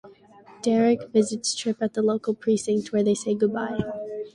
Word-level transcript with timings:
Derrick 0.63 1.09
visits 1.13 1.53
Tripp 1.53 1.79
at 1.79 1.93
the 1.93 2.01
local 2.01 2.33
precinct, 2.33 2.91
where 2.91 3.03
they 3.03 3.13
say 3.13 3.35
goodbye. 3.35 3.77